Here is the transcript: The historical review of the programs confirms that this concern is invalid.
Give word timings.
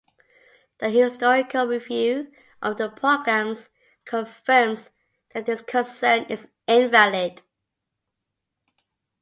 The 0.79 0.89
historical 0.89 1.67
review 1.67 2.31
of 2.59 2.79
the 2.79 2.89
programs 2.89 3.69
confirms 4.03 4.89
that 5.31 5.45
this 5.45 5.61
concern 5.61 6.23
is 6.23 6.49
invalid. 6.67 7.43